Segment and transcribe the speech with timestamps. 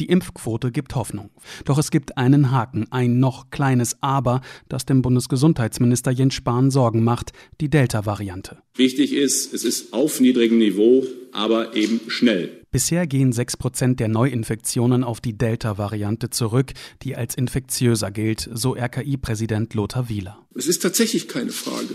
[0.00, 1.28] Die Impfquote gibt Hoffnung.
[1.66, 7.04] Doch es gibt einen Haken, ein noch kleines Aber, das dem Bundesgesundheitsminister Jens Spahn Sorgen
[7.04, 8.62] macht, die Delta-Variante.
[8.76, 12.62] Wichtig ist, es ist auf niedrigem Niveau, aber eben schnell.
[12.70, 16.72] Bisher gehen 6 Prozent der Neuinfektionen auf die Delta-Variante zurück,
[17.02, 20.46] die als infektiöser gilt, so RKI-Präsident Lothar Wieler.
[20.54, 21.94] Es ist tatsächlich keine Frage,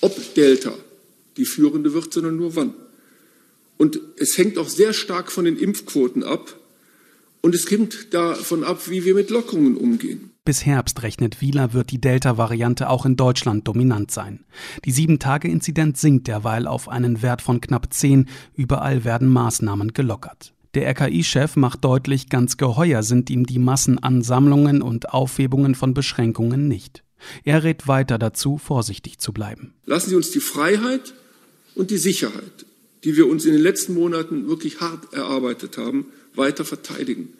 [0.00, 0.72] ob Delta
[1.36, 2.74] die führende wird, sondern nur wann.
[3.76, 6.58] Und es hängt auch sehr stark von den Impfquoten ab.
[7.44, 10.30] Und es hängt davon ab, wie wir mit Lockerungen umgehen.
[10.46, 14.46] Bis Herbst rechnet Wieler wird die Delta-Variante auch in Deutschland dominant sein.
[14.86, 18.30] Die 7-Tage-Inzidenz sinkt derweil auf einen Wert von knapp 10.
[18.54, 20.54] Überall werden Maßnahmen gelockert.
[20.72, 27.04] Der RKI-Chef macht deutlich, ganz geheuer sind ihm die Massenansammlungen und Aufhebungen von Beschränkungen nicht.
[27.44, 29.74] Er rät weiter dazu, vorsichtig zu bleiben.
[29.84, 31.12] Lassen Sie uns die Freiheit
[31.74, 32.64] und die Sicherheit,
[33.04, 37.34] die wir uns in den letzten Monaten wirklich hart erarbeitet haben, weiter verteidigen.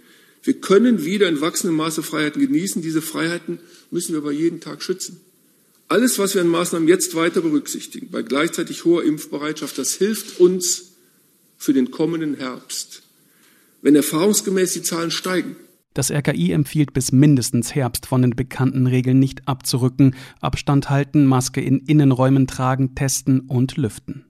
[0.45, 2.83] Wir können wieder in wachsendem Maße Freiheiten genießen.
[2.83, 3.59] Diese Freiheiten
[3.91, 5.21] müssen wir aber jeden Tag schützen.
[5.89, 10.93] Alles, was wir an Maßnahmen jetzt weiter berücksichtigen, bei gleichzeitig hoher Impfbereitschaft, das hilft uns
[11.57, 13.03] für den kommenden Herbst.
[13.83, 15.57] Wenn erfahrungsgemäß die Zahlen steigen,
[15.95, 21.61] das RKI empfiehlt bis mindestens Herbst von den bekannten Regeln nicht abzurücken, Abstand halten, Maske
[21.61, 24.25] in Innenräumen tragen, testen und lüften.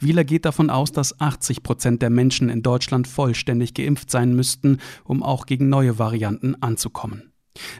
[0.00, 4.78] Wieler geht davon aus, dass 80 Prozent der Menschen in Deutschland vollständig geimpft sein müssten,
[5.04, 7.32] um auch gegen neue Varianten anzukommen.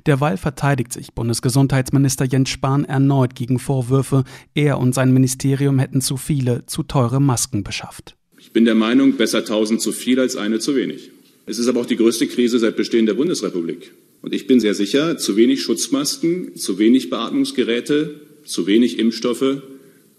[0.06, 6.17] Derweil verteidigt sich Bundesgesundheitsminister Jens Spahn erneut gegen Vorwürfe, er und sein Ministerium hätten zu
[6.17, 8.17] viele, zu teure Masken beschafft.
[8.39, 11.11] Ich bin der Meinung, besser tausend zu viel als eine zu wenig.
[11.47, 13.92] Es ist aber auch die größte Krise seit Bestehen der Bundesrepublik.
[14.20, 19.62] Und ich bin sehr sicher, zu wenig Schutzmasken, zu wenig Beatmungsgeräte, zu wenig Impfstoffe,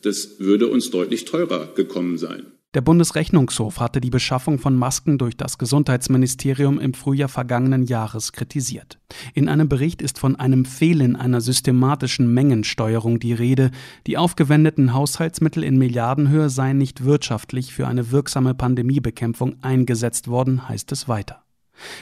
[0.03, 2.47] das würde uns deutlich teurer gekommen sein.
[2.75, 8.99] Der Bundesrechnungshof hatte die Beschaffung von Masken durch das Gesundheitsministerium im Frühjahr vergangenen Jahres kritisiert.
[9.33, 13.71] In einem Bericht ist von einem Fehlen einer systematischen Mengensteuerung die Rede.
[14.05, 20.91] Die aufgewendeten Haushaltsmittel in Milliardenhöhe seien nicht wirtschaftlich für eine wirksame Pandemiebekämpfung eingesetzt worden, heißt
[20.91, 21.41] es weiter.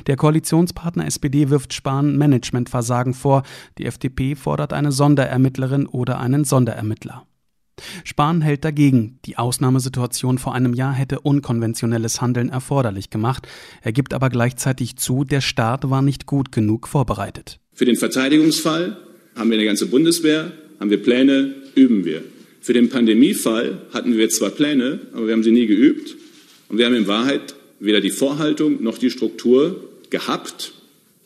[0.08, 3.44] Der Koalitionspartner SPD wirft Spahn Managementversagen vor.
[3.78, 7.26] Die FDP fordert eine Sonderermittlerin oder einen Sonderermittler.
[8.04, 9.20] Spahn hält dagegen.
[9.26, 13.48] Die Ausnahmesituation vor einem Jahr hätte unkonventionelles Handeln erforderlich gemacht.
[13.82, 17.60] Er gibt aber gleichzeitig zu, der Staat war nicht gut genug vorbereitet.
[17.74, 18.98] Für den Verteidigungsfall
[19.36, 22.24] haben wir eine ganze Bundeswehr, haben wir Pläne, üben wir.
[22.62, 26.16] Für den Pandemiefall hatten wir zwar Pläne, aber wir haben sie nie geübt.
[26.70, 30.74] Und wir haben in Wahrheit weder die Vorhaltung noch die Struktur gehabt,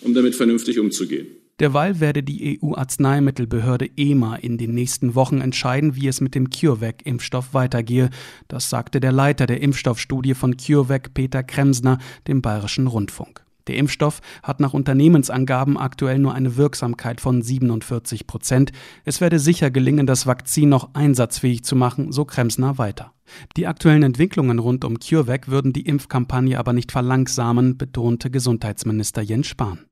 [0.02, 1.28] um damit vernünftig umzugehen.
[1.62, 7.54] Derweil werde die EU-Arzneimittelbehörde EMA in den nächsten Wochen entscheiden, wie es mit dem CureVac-Impfstoff
[7.54, 8.10] weitergehe.
[8.48, 13.46] Das sagte der Leiter der Impfstoffstudie von CureVac, Peter Kremsner, dem Bayerischen Rundfunk.
[13.68, 18.72] Der Impfstoff hat nach Unternehmensangaben aktuell nur eine Wirksamkeit von 47 Prozent.
[19.06, 23.14] Es werde sicher gelingen, das Vakzin noch einsatzfähig zu machen, so Kremsner weiter.
[23.56, 29.46] Die aktuellen Entwicklungen rund um CureVac würden die Impfkampagne aber nicht verlangsamen, betonte Gesundheitsminister Jens
[29.46, 29.86] Spahn.